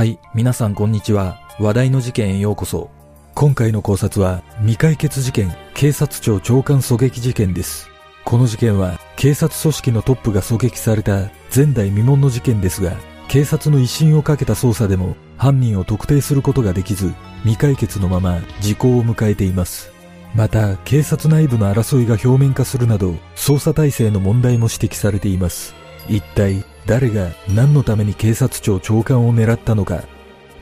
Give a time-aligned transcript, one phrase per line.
[0.00, 1.42] はい、皆さんこんにちは。
[1.58, 2.88] 話題の事件へようこそ。
[3.34, 7.90] 今回の考察は未解決事件、警察庁長官狙撃事件です。
[8.24, 12.96] この事件は警察組織のトップが狙撃された前代未聞の事件ですが、
[13.28, 19.92] 警察の威信をかけた捜査でも犯人を特定することができず、未解決のまま時効を迎えています。
[20.34, 25.74] また、警察内部の争いが表面化するなど、捜査体制の問題も指摘されています。
[26.08, 30.02] 一体、誰が何のために警察庁長官を狙ったのか。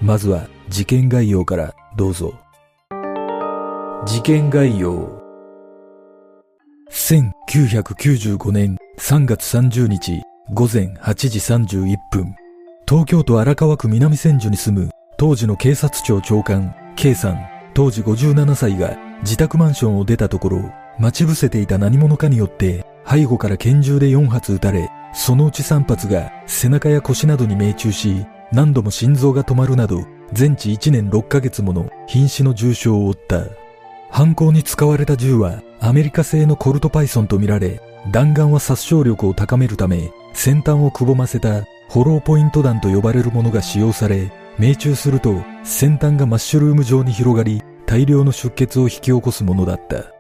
[0.03, 2.35] まずは、事件概要からどうぞ。
[4.05, 5.09] 事件概要。
[6.91, 10.21] 1995年3月30日
[10.53, 12.37] 午前8時31分、
[12.87, 17.39] 東京都荒川区南千住に住む当時の警察庁長官 K さん
[17.73, 33.45] 当時57歳が自宅マンションを出たところ、待ち伏せていた何者かによって背後から拳銃で4発撃たれ、そのうち3発が背中や腰などに命中し、何度も心臓が止まるなど、全治1年6ヶ月もの瀕死の重傷を負った。
[34.11, 50.13] 犯行に使われた銃はアメリカ製のコルトパイソンとみられ、弾丸は殺傷力を高めるため、先端をくぼませたホローポイント弾と呼ばれるものが使用され、命中すると先端がマッシュルーム状に広がり、大量の出血を引き起こすものだった。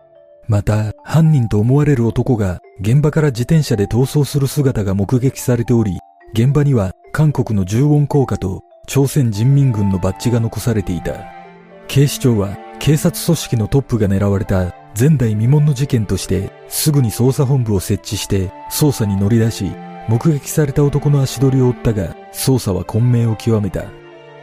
[0.46, 5.98] また、犯人と思われる男が現場から自転車で逃走する姿が目撃されており、
[6.34, 11.14] 現場には韓国の重音効果と朝鮮人民軍のバッジが残されていた。
[11.86, 19.72] 警視庁は警察組織のトップが狙われた前代未聞の事件としてすぐに捜査本部を設置して捜査に乗り出し、
[20.10, 23.86] 目撃された男の足取りを追ったが捜査は混迷を極めた。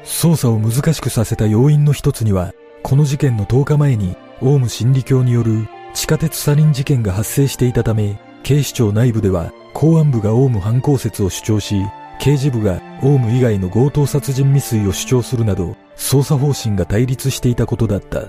[0.03, 11.81] 捜査を難しくさせた要因の一つにはこの事件の10日前にオウム真理教による地下鉄サリン事件が発生していたため、警視庁内部では公安部がオウム犯行説を主張し、
[12.19, 18.23] 刑事部がオウム以外の強盗殺人未遂を主張するなど、捜査方針が対立していたことだった。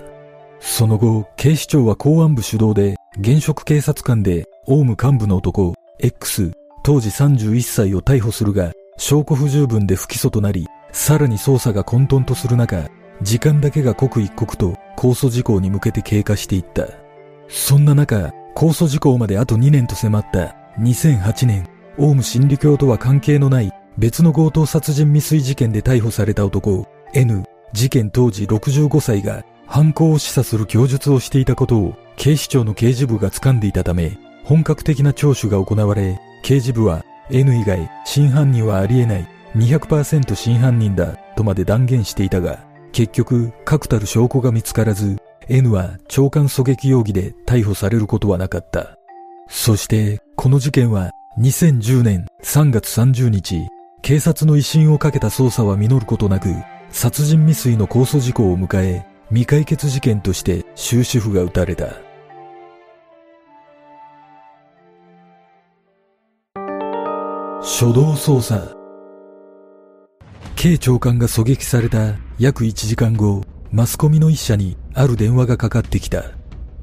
[0.60, 6.52] その後、警視庁は公安部主導で、現職警察官で、オウム幹部の男、X、
[6.84, 12.88] 当時31歳を逮捕するが、証拠不十分で不起訴となり、さらに捜査が混沌とする中、
[13.22, 17.05] 時間だけが刻一刻と控訴事項に向けて経過していった。
[17.48, 21.68] そんな中、控訴事項まであと2年と迫った2008年、
[21.98, 45.16] オウム真理教とは関係のない別の強盗殺人未遂事件で逮捕された男、N、事件当時65歳が犯行を示唆する供述をしていたことを警視庁の刑事部が掴んでいたため、本格的な聴取が行われ、刑事部は N 以外真犯人はありえない200%真犯人だとまで断言していたが、結局、確たる証拠が見つからず、
[45.48, 48.98] N は長官狙撃容疑で逮捕されることはなかった。
[49.48, 53.68] そして、この事件は2010年3月30日、
[54.02, 56.48] 警察の威信をかけた捜査は実ることなく、
[56.90, 62.06] 殺人未遂の控訴事項を迎え、未解決事件として終止符が打たれた。
[67.60, 68.74] 初動捜査
[70.54, 76.24] K 長官が狙撃された約1時間後、マスコミの一社にある電話がかかってきた。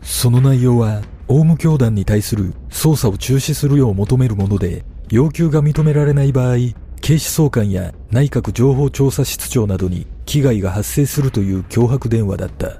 [0.03, 6.57] その内容は、オウム教団に対する捜査を中止するよう求めるもので、要求が認められない場合、
[7.01, 12.77] 警視総監や内閣情報調査室長などに危害が発生するという脅迫電話だった。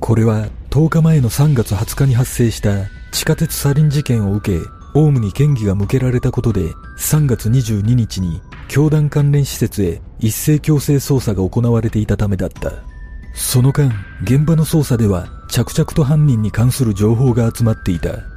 [0.00, 12.93] これは10日前の3月20日に発生した地下鉄サリン事件を受け、オウムに嫌疑が向けられたことで3月22日に教団関連施設へ一斉強制捜査が行われていたためだった。
[13.34, 18.34] その間、現場の捜査では着々と犯人に関する情報が集まっていた。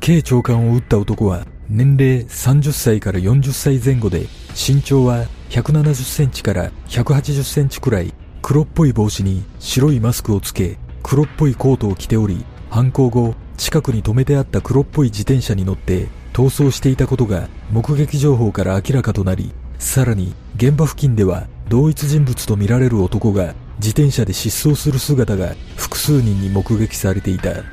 [0.00, 4.26] K 長官を撃った男は年齢30歳から40歳前後で
[4.56, 8.12] 身長は170センチから180センチくらい
[8.42, 27.64] 黒っぽい帽子に白いマスクをつけ黒っぽいコートを着ており犯行後近くに止めてあった黒っぽい自転車に乗って逃走していたことが目撃情報から明らかとなりさらに現場付近では同一人物とみられる男が自転車で失踪する姿が複数人に目撃されていた。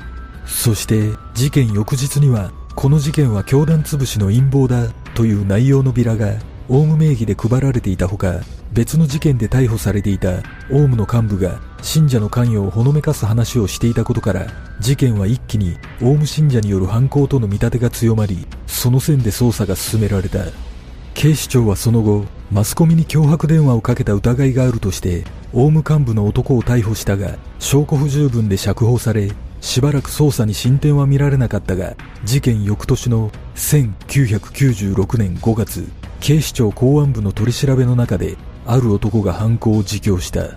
[0.46, 6.32] そして事件翌日にはこの事件は教団潰しの陰謀だという内容のビラが
[6.68, 8.40] オウム名義で配られていたほか
[8.72, 14.46] 別の事件で逮捕されていたオウムの幹部が信者の関与をほのめかす話をしていたことから
[14.80, 20.44] 事件は一気にオウム信者による犯行との見立てが強まりその線で捜査が進められた
[21.18, 35.88] 警視庁はその後マスコミに脅迫電話をかけた疑いがあるとしてオウム幹部の男を逮捕したが証拠不十分で釈放されしばらく捜査に進展は見られなかったが事件翌年の1996年5月
[36.20, 40.56] 警視庁公安部の取り調べの中である男が犯行を自供した。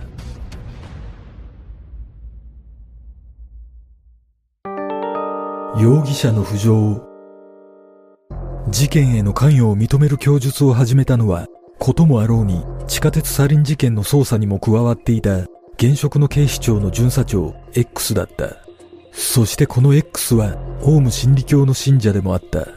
[5.80, 7.11] 容疑者の浮上。
[8.68, 11.48] 事件への関与を認める供述を始めたのは、
[11.78, 18.56] こともあろうに地下鉄サリン事件の捜査にも加わっていた現職の警視庁の巡査長 X だった。
[19.12, 22.68] そしてこの X はオウム真理教の信者でもあった。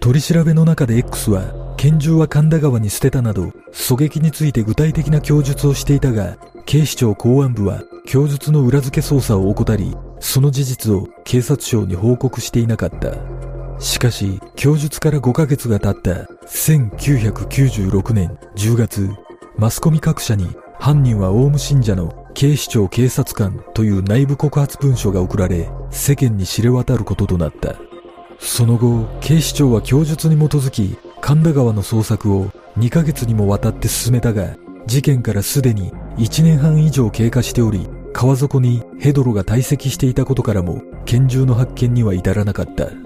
[0.00, 6.36] 取り調べの中で X は拳銃は神田川に捨てたなど狙撃について具体的な供述をしていたが
[6.66, 13.16] 警視庁公安部は供述の裏付け捜査を怠りその事実を警察庁に報告していなかった
[13.78, 19.10] しかし供述から5ヶ月が経った1996年10月
[19.56, 20.48] マスコミ各社に
[20.78, 27.76] 犯人はオウム信者の警視庁警察官という内部告発文書が送られ世間に知れ渡ることとなった。
[28.38, 34.56] その後警視庁は供述に基づき神田川の捜索を2ヶ月にもわたって進めたが
[34.86, 43.03] 事件からすでに1年半以上経過しており川底にヘドロが堆積していたことからも拳銃の発見には至らなかった。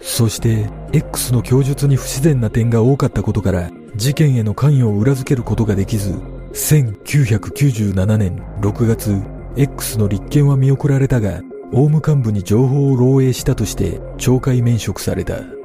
[0.00, 6.12] そして X の供述に不自然な点が多かったことから事件への関与を裏付けることができず
[6.52, 9.22] 1997年6月
[9.56, 11.40] X の立件は見送られたが
[11.72, 15.60] オウム幹部に情報を漏洩したとして懲戒免職された。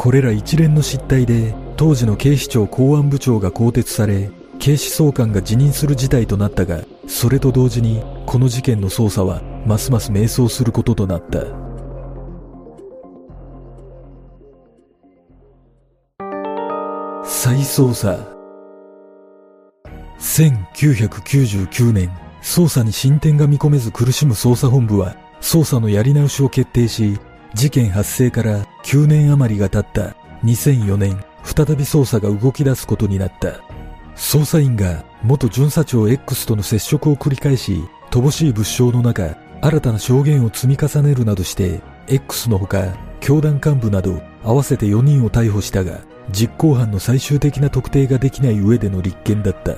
[0.00, 11.69] これら一連の失態で当時の警視庁公安部長が更迭され警視総監が辞任する事態となったがそれと同時にこの事件の捜査はますます迷走することとなった。
[17.32, 18.18] 再捜査。
[20.18, 22.10] 1999年
[22.42, 27.20] 捜査に進展が見込めず苦しむ捜査本部は捜査のやり直しを決定し
[27.54, 30.16] 事件発生から9年余りが経った。
[30.44, 33.60] 2004年再び捜査が動き出すことになった。
[34.16, 49.76] 捜査員が元巡査長 X との接触を繰り返し乏しい物証の中新たな証言を積み重ねるなどして X のほか教団幹部など合わせて4人を逮捕したが実行犯の最終的な特定ができない上での立件だった。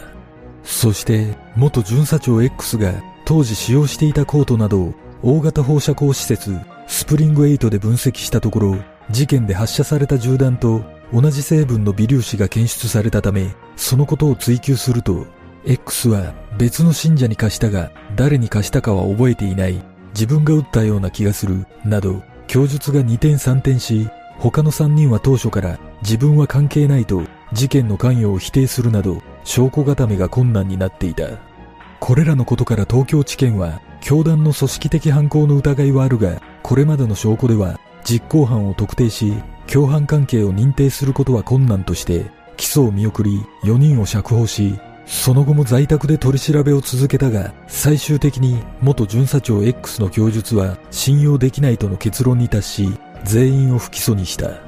[0.64, 2.93] そして、元巡査長 X が
[3.25, 6.56] 当時使用していたコートなどを大型放射光施設
[6.87, 8.76] スプリング8で分析したところ、
[9.10, 10.82] 事件で発射された銃弾と
[11.12, 15.26] 同じ成分の微粒子が検出されたため、そのことを追求すると、
[15.64, 19.82] X は別の信者に貸したが誰に貸したかは覚えていない、
[20.12, 24.08] 自分が撃ったような気がする、など、供述が二転三転し、
[24.50, 27.23] 他の3人は当初から自分は関係ないと
[27.53, 31.53] 事件の関与を否定するなど証拠固めが困難になっていた。
[32.00, 39.35] これらのことから東京地検は教団の組織的犯行の疑いはあるがこれまでの証拠では実行犯を特定し
[39.69, 52.88] 共犯関係を認定することは困難として起訴を見送り4人を釈放しその後も在宅で取り調べを続けたが最終的に元巡査長 X の供述は信用できないとの結論に達し
[53.25, 54.61] 全員を不起訴にした。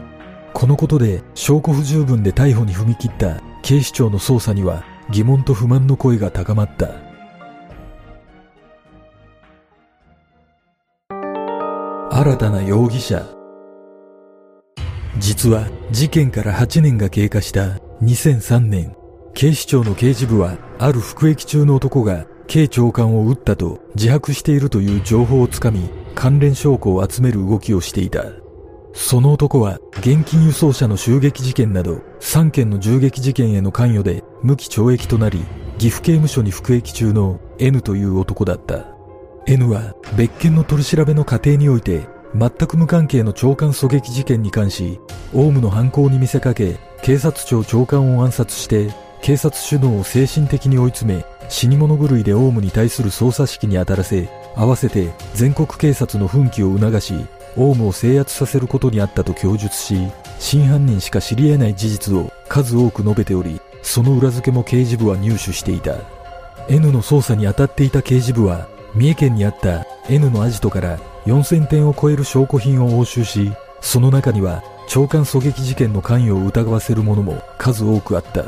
[0.53, 6.91] このことで証拠不十分で逮捕に踏み切った警視庁の捜査には疑問と不満の声が高まった。
[12.11, 13.27] 新たな容疑者。
[15.19, 18.95] 実は事件から8年が経過した2003年、
[19.35, 28.44] 警視庁の刑事部はある服役中の男が警長官を撃ったと自白しているという情報をつかみ関連証拠を集める動きをしていた。
[28.95, 35.45] その男は現金輸送車の襲撃事件など3件の銃撃事件への関与で無期懲役となり
[35.79, 38.95] 岐阜刑務所に服役中の N という男だった。
[39.47, 45.01] N は別件の取り調べの過程において全く無関係の長官狙撃事件に関し
[45.35, 57.15] オウムの犯行に見せかけ警察庁長官を暗殺して警察首脳を精神的に追い詰め死に物狂いでオウムに対する捜査指揮に当たらせ合わせて全国警察の奮起を促し
[57.57, 60.09] オウムを制圧させることにあったと供述し、
[60.39, 65.97] 真犯人しか知り得ない事実を数多く述べており、その裏付けも刑事部は入手していた。
[66.69, 78.47] N の捜査に当たっていた刑事部は、三重県にあった N のアジトから4000点を超える証拠品を押収し、その中には長官狙撃事件の関与を疑わせるものも数多くあった。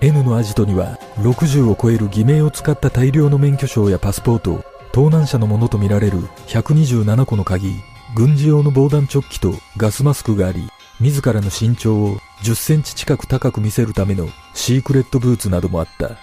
[0.00, 7.74] N のアジトには60を超える偽名を使った大量の免許証やパスポート、盗難車のものとみられる127個の鍵、
[8.14, 10.68] 軍事用の防弾チョッキとガスマスクがあり、
[11.00, 16.16] 自らの身長を10センチ近く高く見せるためのシークレットブーツなどもあった。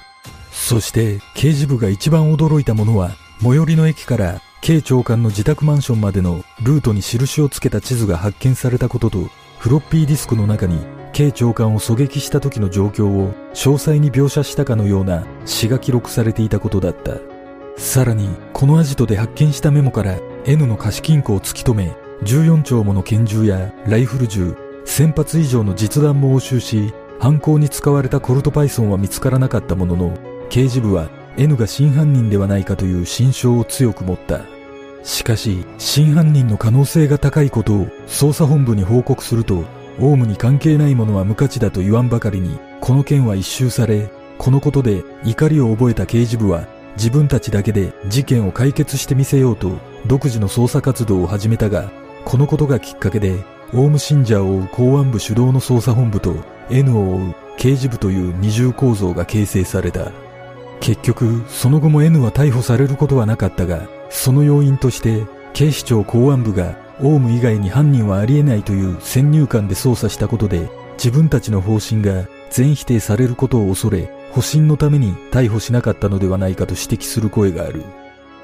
[0.51, 9.29] そして刑事部が一番驚いたものは、最寄りの駅から警長官の自宅マンションまでのルートに印をつけた地図が発見されたことと、
[9.59, 17.36] フロッピーディスクの中に警長官を狙撃した時の状況を詳細に描写したかのような詩が記録されていたことだった。
[17.77, 24.55] さらに、このアジトで発見したメモから N の貸金庫を突き止め、14丁もの拳銃やライフル銃、
[24.85, 30.17] 1000発以上の実弾も押収し、犯行に使われたコルトパイソンは見つからなかったものの、
[30.49, 34.41] 刑事部は N が真犯人ではないかという心象を強く持った。
[35.03, 39.65] しかし、真犯人の可能性が高いことを捜査本部に報告すると、
[39.99, 49.77] オウムに関係ないものは無価値だと言わんばかりに、この件は一周され、このことで怒りを覚えた刑事部は、自分たちだけで事件を解決してみせようと、
[50.07, 51.91] 独自の捜査活動を始めたが、
[52.25, 53.35] このことがきっかけで、
[53.73, 56.35] オウム信者を追う公安部主導の捜査本部と、
[56.71, 60.11] N を追う刑事部という二重構造が形成された。
[60.79, 77.83] 結局、その後も N は逮捕されることはなかったが、その要因として、警視庁公安部が、オウム以外に犯人はありえないという先入観で捜査したことで、自分たちの方針が全否定されることを恐れ、保身のために逮捕しなかったのではないかと指摘する声がある。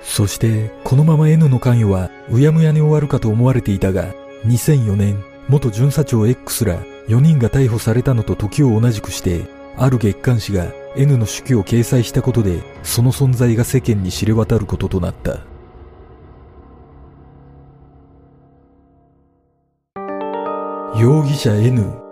[0.01, 4.13] そして、このまま N の関与はうやむやに終わるかと思われていたが、
[4.45, 9.45] 2004年、元巡査長 X ら4人が逮捕されたのと時を同じくして、
[9.77, 15.39] ある月刊誌が N の手記を掲載したことで、その存在が世間に知れ渡ることとなった。
[20.99, 22.02] 容疑者 N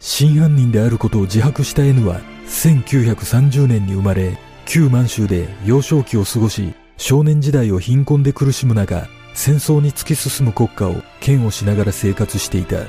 [0.00, 12.86] 真犯人であることを自白した N は1930年に生まれ旧満州で幼少期を過ごし少年時代を貧困で苦しむ中戦争に突き進む国家を嫌悪しながら生活していた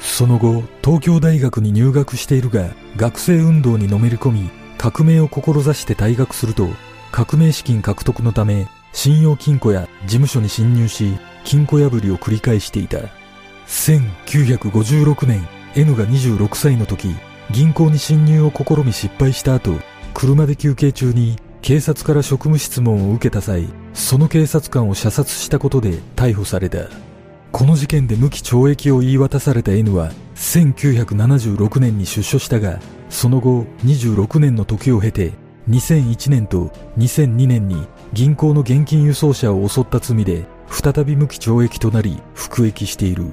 [0.00, 6.68] その後、東京大学に入学しているが、学生運動にのめり込み、革命を志して退学すると、
[7.12, 11.12] 革命資金獲得のため、信用金庫や事務所に侵入し、
[11.44, 12.98] 金庫破りを繰り返していた。
[13.66, 15.46] 1956年、
[15.76, 17.14] N が26歳の時、
[17.52, 19.72] 銀行に侵入を試み失敗した後、
[20.14, 26.88] 車で休憩中に警察から職務質問を受けた際、その警察官を射殺したことで逮捕された。
[27.52, 35.32] この事件で無期懲役を言い渡された N は1976年に出所したが、その後26年の時を経て
[35.68, 43.26] 2001年と2002年に銀行の現金輸送車を襲った罪で再び無期懲役となり服役している。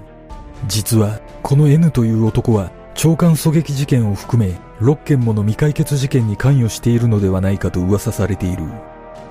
[0.68, 8.66] 実はこの N という男は長官狙撃事件を含め6件もの未解決事件に関与しているのではないかと噂されている。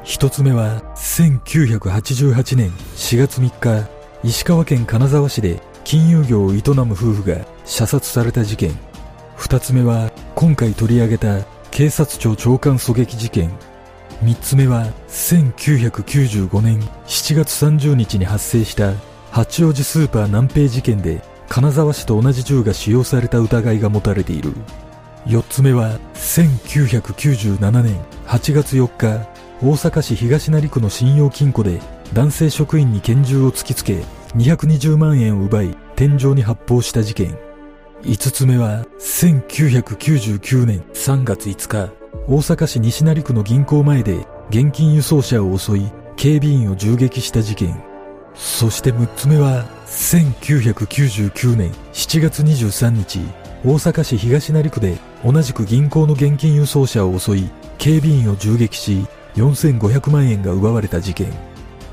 [0.02, 3.86] 一つ目は1988年4月3日
[4.24, 8.70] 石川県金沢市で金融業を営む夫婦が射殺された事件。
[9.36, 13.50] 二つ目は今回取り上げた警察庁長官狙撃事件。
[14.22, 18.94] 三つ目は1995年7月30日に発生した
[19.30, 24.52] 八王子スーパー南平事件で金沢市と同じ銃が使用された疑いが持たれている。
[25.28, 29.26] 四つ目は1997年8月4日
[29.60, 31.80] 大阪市東成区の信用金庫で
[32.12, 34.04] 男性職員に拳銃を突きつけ
[34.36, 37.36] 220万円を奪い天井に発砲した事件
[38.02, 41.92] 5つ目は1999年3月5日
[42.28, 47.82] 大阪市西成区の銀行前で現金輸送車を襲い警備員を銃撃した事件
[48.34, 53.20] そして6つ目は1999年7月23日
[53.64, 61.32] 大阪市東成区で同じく銀行の現金輸送車を襲い警備員を銃撃し4500万円が奪われた事件。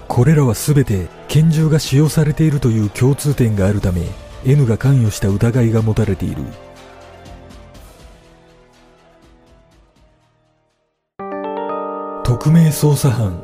[0.07, 4.01] これらは全て拳銃が使用されているという共通点があるため
[4.45, 6.43] N が関与した疑いが持たれている。
[12.23, 13.43] 匿名捜査班。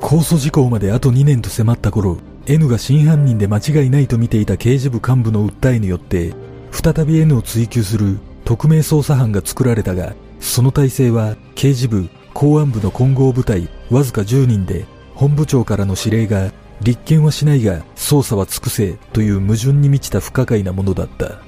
[0.00, 6.34] 控訴事項まであと2年と迫った頃 N が真犯人で間違いないと見ていた刑事部幹部の訴えによって
[6.70, 21.38] 再び N を追及する匿名捜査班が作られたがその体制は刑事部公安部の混合部隊わずか10人で本部長からの指令が立件はしないが捜査は尽くせという矛盾に満ちた不可解なものだった。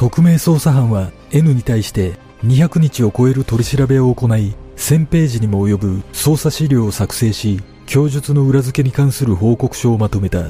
[0.00, 10.46] 匿名捜査班は N に対して200日を超える取り調べを行い1000ページにも及ぶ捜査資料を作成し供述の裏付けに関する報告書をまとめた。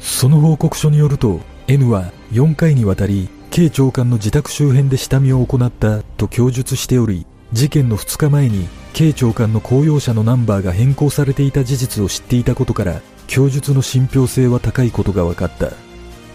[0.00, 15.70] その報告書によると N は4回にわたり K 長官の自宅周辺で下見を行ったと供述しており事件の2日前に K 長官の公用車のナンバーが変更されていた事実を知っていたことから供述の信憑性は高いことが分かった。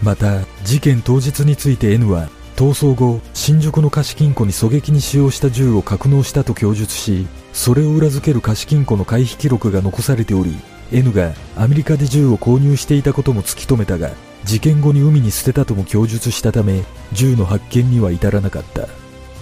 [0.02, 10.56] また事件当日について N は逃走後新宿の貸金庫に狙撃に使用した銃を格納したと供述しそれを裏付ける貸金庫の回避記録が残されており
[10.90, 14.10] N がアメリカで銃を購入していたことも突き止めたが
[14.44, 16.82] 事件後に海に捨てたとも供述したため
[17.12, 18.86] 銃の発見には至らなかった。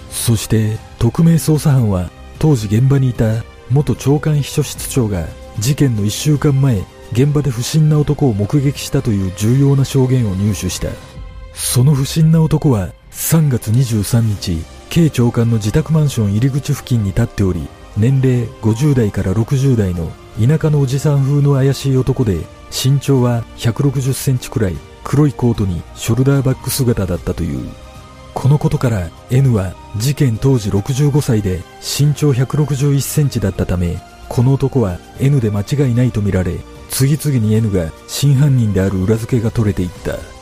[0.09, 5.27] そして特命捜査班は当時現場にいた元長官秘書室長が
[5.59, 10.89] 事件の1週間前現場で不審な男を目撃したという重要な証言を入手した。
[11.53, 27.69] その不審な男は3月23日 K 長官の自宅マンション入り口付近に立っており年齢50代から60代の田舎のおじさん風の怪しい男で身長は160センチくらい黒いコートにショルダーバッグ姿だったという。
[28.33, 36.57] このことから N は事件当時65歳で身長161センチだったためこの男は N で間違いないとみられ
[36.89, 40.34] 次々に N が真犯人である裏付けが取れていった。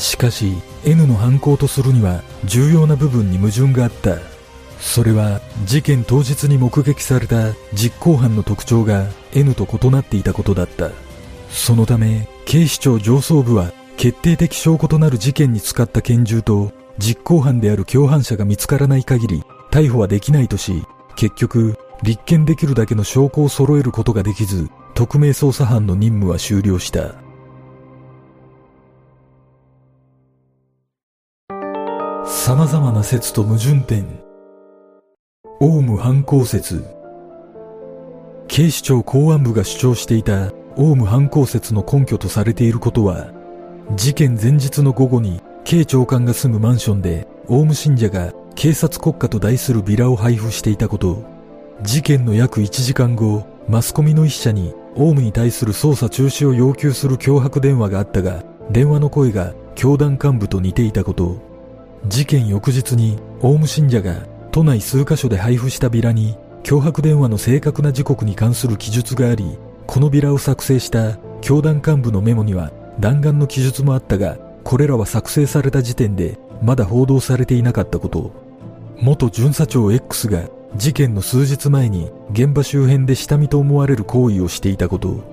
[0.00, 0.54] しかし
[0.86, 4.16] N の犯行とするには重要な部分に矛盾があった。
[4.80, 9.04] それは事件当日に目撃された実行犯の特徴が
[9.34, 10.90] N と異なっていたことだった。
[11.50, 20.82] そのため警視庁上層部は決定的証拠となる事件に使った拳銃と実行犯である共犯者が見つからない限り逮捕はできないとし
[21.16, 27.19] 結局立件できるだけの証拠を揃えることができず特命捜査班の任務は終了した。
[32.32, 34.06] 様々な説と矛盾点。
[35.58, 36.84] オウム犯行説。
[38.46, 43.32] 警視庁公安部が主張していたオウム犯行説の根拠とされていることは
[43.96, 51.24] 事件前日の午後に K 長官が住むマンションでオウム信者が警察国家と題するビラを配布していたこと。
[51.82, 61.49] 事件の約1時間後マスコミの一社にオウムに対する捜査中止を要求する脅迫電話があったが電話の声が教団幹部と似ていたこと。
[62.06, 78.32] 事件翌日にオウム信者が都内数カ所で配布したビラに脅迫電話の正確な時刻に関する記述がありこのビラを作成した教団幹部のメモには弾丸の記述もあったがこれらは作成された時点でまだ報道されていなかったこと。
[79.00, 80.44] 元巡査長 X が
[80.76, 85.24] 事件の数日前に現場周辺で下見と思われる行為をしていたこと。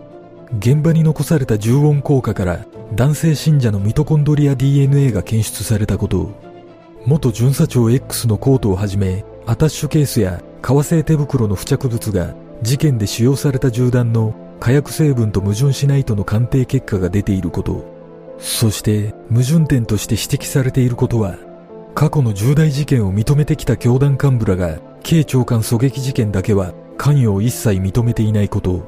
[0.60, 6.47] 現場に残された重音効果から男性信者のミトコンドリア DNA が検出されたこと。
[7.08, 17.86] 元巡査長 X のコートをはじめアタッシュケースや革製手袋の付着物が事件で使用された銃弾の火薬成分と矛盾しないとの鑑定結果が出ていること。
[18.40, 21.38] そして矛盾点として指摘されていることは
[21.96, 28.84] 過去の重大事件を認めてきた教団幹部らが K 長官狙撃事件だけは関与を一切認めていないこと。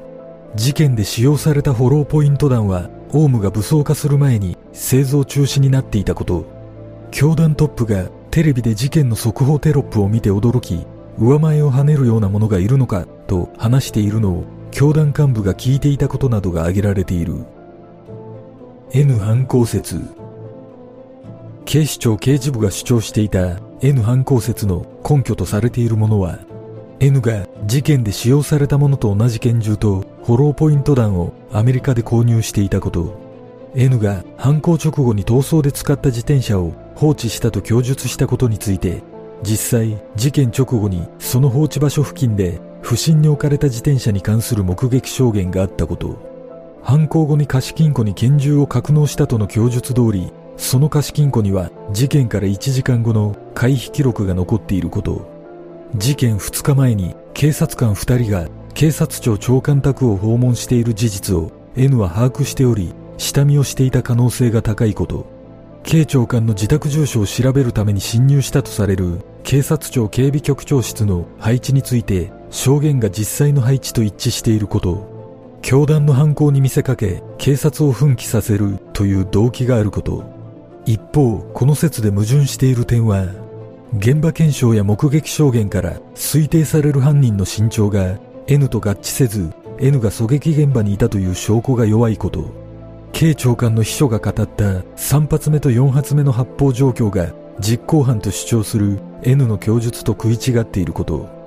[0.56, 6.59] 事件で使用されたフォローポイント弾はオウムが武装化する前に製造中止になっていたこと。
[7.12, 10.86] 教団トップがテレビで事件の速報テロップを見て驚き
[11.20, 17.44] 上前を跳ねるようなものがいるのかと話しているのを教団幹部が聞いていたことなどが挙げられている。
[18.92, 20.00] N 犯行説。
[21.66, 26.40] 警視庁刑事部が主張していた N 犯行説の根拠とされているものは
[27.00, 33.30] N が事件で使用されたものと同じ拳銃とフォローポイント弾をアメリカで購入していたこと。
[33.76, 39.04] N が犯行直後に逃走で使った自転車を放置したと供述したことについて
[39.42, 46.18] 実際事件直後にその放置場所付近で不審に置かれた自転車に関する目撃証言があったこと
[46.84, 55.26] 犯行後に貸金庫に拳銃を格納したとの供述通りその貸金庫には事件から1時間後の回避記録が残っていること
[55.96, 65.39] 事件2日前に警察官2人が警察庁長官宅を訪問している事実を N は把握しており下見をしていた可能性が高いこと。
[65.90, 80.32] K 長官の自宅住所を調べるために侵入したとされる警察庁警備局長室の配置について証言が実際の配置と一致していること教団の犯行に見せかけ警察を奮起させるという動機があること
[80.86, 83.24] 一方この説で矛盾している点は
[83.98, 92.69] 現場検証や目撃証言から推定される犯人の身長が N と合致せず N が狙撃現場にいたという証拠が弱いこと
[93.12, 101.40] K 長官の秘書が語った3発目と4発目の発砲状況が実行犯と主張する N の供述と食い違っていること。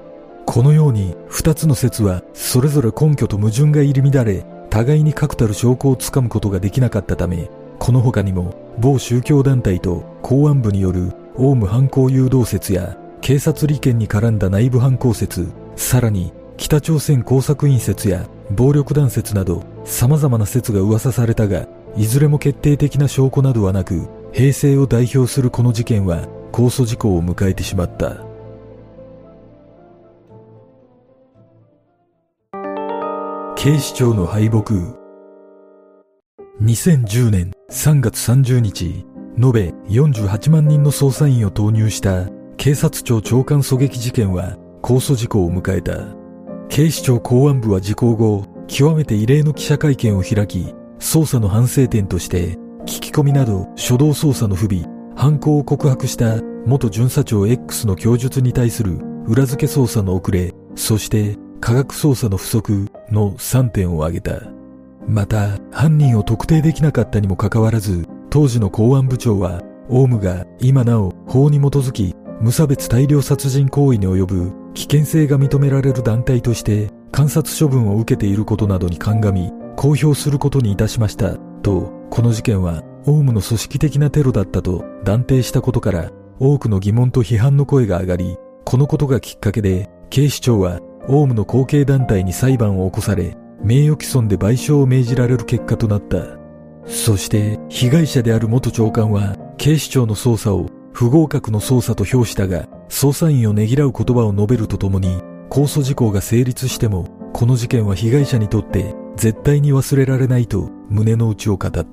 [0.45, 7.49] このように2つの説はそれぞれ根拠と矛盾が入り乱れ互いに確たる証拠をつかむことができなかったため
[7.79, 28.17] この他にも某宗教団体と公安部によるオウム犯行誘導説や警察利権に絡んだ内部犯行説さらに北朝鮮工作員説や暴力団説など様々な説が噂されたがいずれも決定的な証拠などはなく平成を代表するこの事件は控訴事項を迎えてしまった
[33.57, 35.03] 警視庁の敗北
[36.61, 39.05] 2010年3月30日、
[39.37, 46.22] 延べ48万人の捜査員を投入した警察庁長官狙撃事件は控訴事項を迎えた。
[46.73, 52.57] 警視庁公安部は事項後、極めて異例の記者会見を開き、捜査の反省点として、
[52.87, 64.41] 聞き込みなど初動捜査の不備、犯行を告白した元巡査長 X の供述に対する裏付け捜査の遅れ、そして科学捜査の不足の3点を挙げた。
[65.07, 96.43] また、犯人を特定できなかったにもかかわらず、当時の公安部長は、オウムが今なお法に基づき無差別大量殺人行為に及ぶ危険性が認められる団体として観察処分を受けていることなどに鑑み公表することにいたしましたとこの事件はオウムの組織的なテロだったと断定したことから多くの疑問と批判の声が上がりこのことがきっかけで警視庁はオウムの後継団体に裁判を起こされ名誉毀損で賠償を命じられる結果となった。
[96.87, 111.85] そして被害者である元長官は警視庁の捜査を不合格の捜査と評したが捜査員をねぎらう言葉を述べるとともに控訴事項が成立してもこの事件は被害者にとって絶対に忘れられないと胸の内を語った。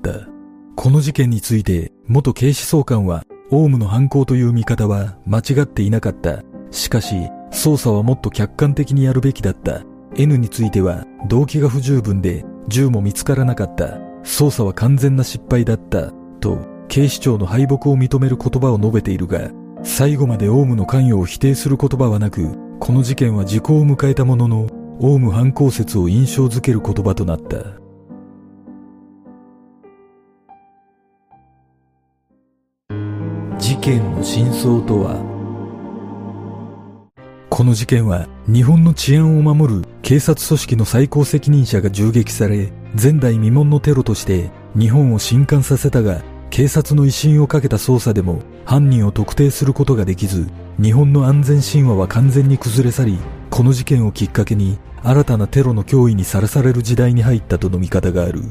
[0.76, 6.42] この事件について元警視総監はオウムの犯行という見方は間違っていなかった。
[6.70, 7.14] しかし
[7.50, 9.82] 捜査はもっと客観的にやるべきだった。
[10.16, 13.98] N については動機が不十分で銃も見つからなかった。
[14.22, 16.12] 捜査は完全な失敗だった。
[16.40, 19.50] と警視庁の敗北を認める言葉を述べているが、
[19.82, 24.66] 最後までオウムの関与を否定する言葉はなく、この事件は時効を迎えたものの、
[25.00, 27.58] オウム犯行説を印象づける言葉となった。
[33.58, 35.30] 事件の真相とは？
[37.50, 50.48] この事件は日本の治安を守る警察組織の最高責任者が銃撃され前代未聞のテロとして日本を震撼させたが警察の威信をかけた捜査でも犯人を特定することができず、
[50.80, 53.18] 日本の安全神話は完全に崩れ去り、
[53.50, 58.42] この事件をきっかけに新たなテロの脅威にさらされる時代に入ったとの見方がある。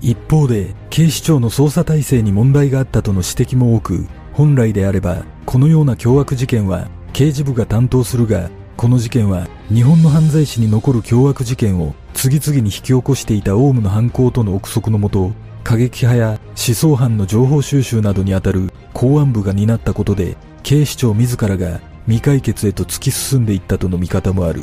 [0.00, 15.32] 一方で、警視庁の捜査体制に問題があったとの指摘も多く、本来であれば、このような凶悪事件は刑事部が担当するが、この事件は日本の犯罪史に残る凶悪事件を次々に引き起こしていたオウムの犯行との憶測のもと、
[15.62, 24.62] 過激派や思想犯の情報収集などにあたる公安部が担ったことで警視庁自らが未解決へと突き進んでいったとの見方もある。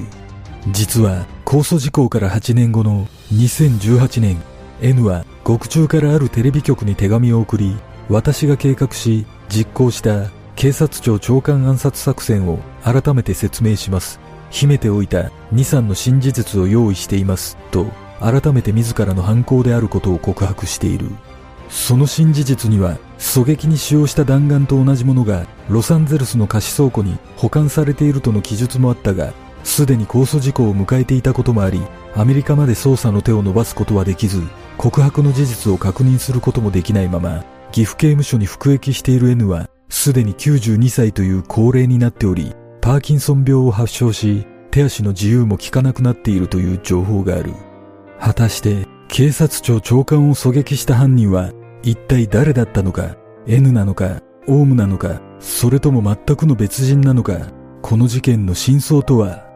[0.72, 4.42] 実は控訴事項から8年後の2018年
[4.82, 7.78] N は獄中からあるテレビ局に手紙を送り
[8.10, 14.20] 私が計画し実行した警察庁長官暗殺作戦を改めて説明します。
[14.50, 17.58] 秘めておいた2、3の新事実を用意しています。
[17.70, 17.86] と
[18.20, 21.10] 改めて自らの犯行であることを告白している。
[21.70, 31.82] その新事実には、狙撃に使用した弾丸と同じものがロサンゼルスの貸し倉庫に保管されているとの記述もあったが、すでに控訴事項を迎えていたこともあり、
[32.15, 34.41] アメリカまで捜査の手を伸ばすことはできず、
[34.77, 47.51] 告白の事実を確認することもできないまま、岐阜刑務所に服役している N は、すでに92歳という高齢になっており、パーキンソン病を発症し、手足の自由も効かなくなっているという情報がある。
[48.19, 51.51] 果たして警察庁長官を狙撃した犯人は
[51.89, 53.15] 一体誰だったのか
[53.47, 57.47] N なのかオウムなのかそれとも全くの別人なのか
[57.82, 59.47] この事件の真相とは？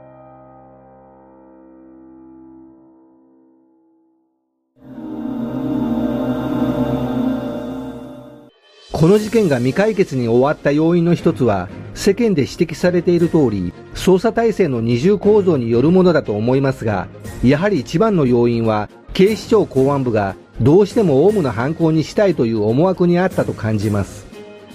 [8.94, 17.10] この事件が未解決に終わった要因の一つは世間で指摘されている通り捜査体制の二重構造によるものだと思いますが
[17.44, 24.26] やはり一番の要因は警視庁公安部がどうしてもオウムの犯行にしたいという思惑にあったと感じます。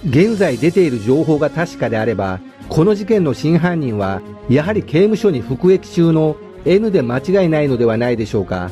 [0.07, 6.35] 現在出ている情報が確かであればこの事件の真犯人はやはり刑務所に服役中の
[6.65, 8.69] N で間違いないのではないでしょうか。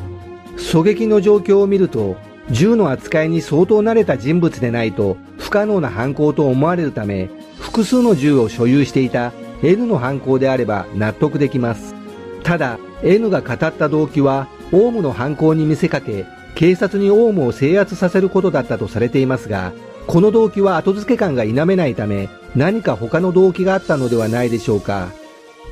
[0.57, 2.15] 狙撃の状況を見ると
[2.51, 11.95] 銃の扱いに相当慣れた人物でないと不可能な犯行と思われるため複数の銃を所有していた N の犯行であれば納得できます。
[12.43, 19.73] ただ N が語った動機はオウムの犯行に見せかけ警察にオウムを制圧させることだったとされていますが
[20.07, 25.09] この動機は後付け感が否めないため何か他の動機があったのではないでしょうか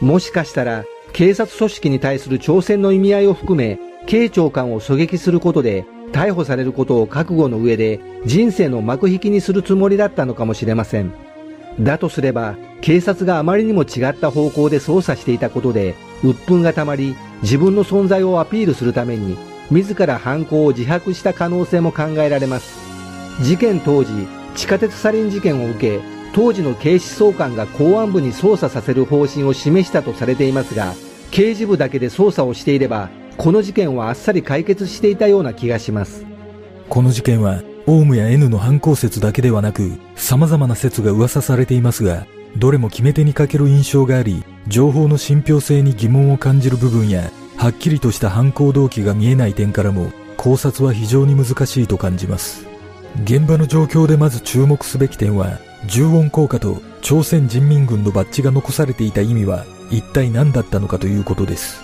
[0.02, 11.14] もしかしたら警察組織に対する挑戦の意味合いを含め警長官を狙撃することで逮捕されることを覚悟の上で人生の幕引きにするつもりだったのかもしれません。
[11.80, 19.38] だとすれば、警察があまりにも違った方向で捜査していたことで、鬱憤がたまり、自分の存在をアピールするために、
[19.72, 22.80] 自ら犯行を自白した可能性も考えられます。
[23.42, 24.12] 事件当時、
[24.56, 26.00] 地下鉄サリン事件を受け、
[26.34, 30.94] 当時の警視総監が公安部に捜査させる方針を示したとされていますが、
[31.32, 36.26] 刑事部だけで捜査をしていれば、この事件はあっさり解決していたような気がします。
[36.90, 42.26] この事件は、オウムや N の犯行説だけではなく、様々な説が噂されていますが、
[42.58, 47.32] どれも決め手に欠ける印象があり、情報の信憑性に疑問を感じる部分や、
[47.64, 52.68] はっきりとした犯行動機が見えない点からも、考察は非常に難しいと感じます。
[53.24, 61.82] 現場の状況でまず注目すべき点は、重音効果と朝鮮人民軍のバッジが残されていた意味は一体何だったのかということです。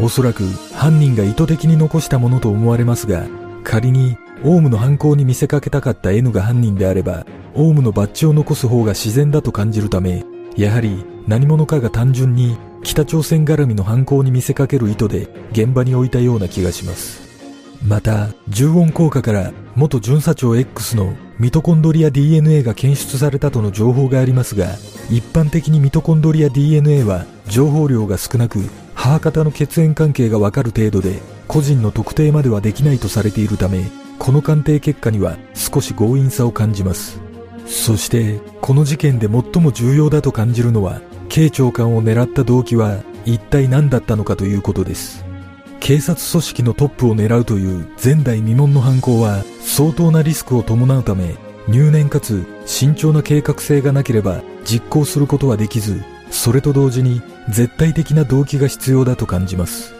[0.00, 0.42] おそらく
[0.74, 3.24] 犯人が意図的に残したものと思われますが、
[3.62, 10.24] 仮にオウムの犯行に見せかけたかった N が犯人であれば、オウムのバッジを残す方が自然だと感じるため、
[10.56, 17.22] やはり何者かが単純に北朝鮮絡みの犯行に見せかける意図で現場に置いたような気がします。
[17.86, 24.66] また、重音効果から元巡査長 X のミトコンドリア DNA が検出されたとの情報がありますが、
[25.10, 28.60] 一般的にミトコンドリア DNA は情報量が少なく、
[28.94, 33.84] 母方の血縁関係がわかる程度で、個人の特定まではできないとされているため、
[34.18, 37.20] この鑑定結果には少し強引さを感じます。
[37.66, 45.24] そして、この事件で最も重要だと感じるのは、警長官を狙った動機は一体何だったのかということです。
[45.80, 51.34] 警察組織のトップを狙うという前代未聞の犯行は相当なリスクを伴うため、
[51.68, 59.94] 入念かつ慎重な計画性がなければ実行することはできず、それと同時に絶対的な動機が必要だと感じます。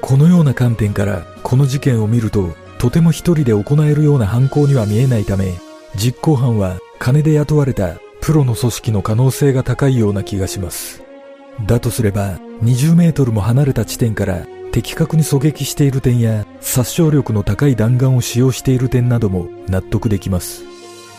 [0.00, 5.54] このような観点からこの事件を見ると、とても一人で行えるような犯行には見えないため、
[5.96, 11.02] 実行犯は金で雇われたプロの組織の可能性が高いような気がします。
[11.66, 20.64] だとすれば、20メートルも離れた地点から的確に狙撃している点や殺傷力の高い弾丸を使用している点なども納得できます。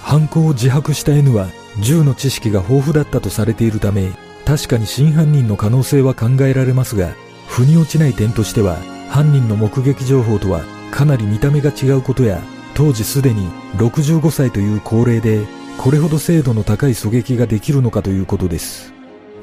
[0.01, 1.47] 犯行を自白した N は
[1.81, 4.11] 銃の知識が豊富だったとされているため、
[4.45, 7.13] 確かに真犯人の可能性は考えられますが、
[7.47, 8.77] 腑に落ちない点としては、
[9.09, 12.41] 犯人の目撃情報とはかなり見た目が違うことや、
[12.73, 15.45] 当時すでに65歳という高齢で、
[15.77, 18.93] これほど精度の高い狙撃ができるのかということです。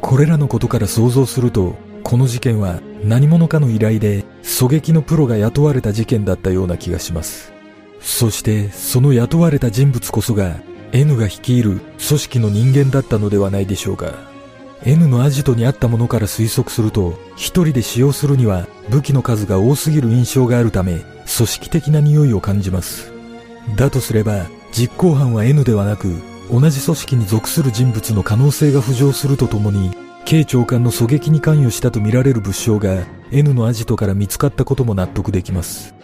[0.00, 7.52] これらのことから想像すると、この事件は何者かの依頼で狙撃のプロが雇われた事件だったような気がします。
[8.00, 10.60] そしてその雇われた人物こそが
[10.92, 14.12] N が率いる組織の人間だったのではないでしょうか。
[14.84, 23.10] N のアジトにあったものから推測すると、一人で使用するには武器の数が多すぎる印象があるため、組織的な匂いを感じます。
[23.76, 26.12] だとすれば、実行犯は N ではなく、
[26.50, 29.92] 同じ組織に属する人物の可能性が浮上するとともに、
[30.24, 35.94] K 長官の狙撃に関与したとみられる物証が N のアジトから見つかったことも納得できます。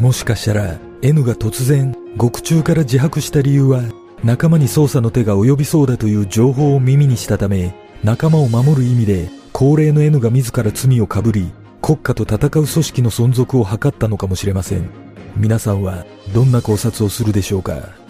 [0.00, 3.82] もしかしたら N が突然獄中から自白した理由は
[4.24, 14.88] 仲間に捜査の手が及びそうだという情報を耳にしたため仲間を守る意味で高齢の N が自ら罪をかぶり国家と戦う組織の存続を図ったのかもしれません。
[15.36, 18.05] 皆さんはどんな考察をするでしょうか？